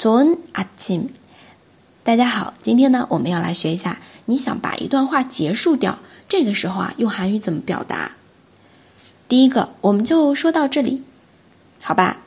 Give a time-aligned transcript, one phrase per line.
[0.00, 1.08] 좋은아침
[2.02, 5.98] 大家好，今天呢，我们要来学一下，你想把一段话结束掉，
[6.28, 8.12] 这个时候啊，用韩语怎么表达？
[9.28, 11.02] 第一个，我们就说到这里，
[11.82, 12.18] 好吧？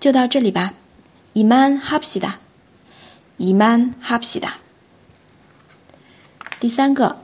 [0.00, 0.74] 就到这里吧。
[1.34, 2.38] 이만합시 다，
[3.38, 4.58] 이만합시 다。
[6.60, 7.16] 第三个，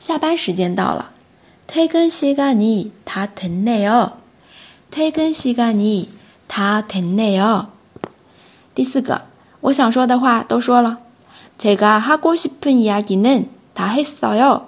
[0.00, 1.12] 下班时间到了。
[1.66, 4.18] 퇴근시간이다됐네 요。
[4.90, 7.68] 퇴근시간이다됐네 요。
[8.74, 9.22] 第四个，
[9.60, 10.98] 我想说的话都说了。
[11.56, 14.66] 제가하고싶은이야기는다했어 요。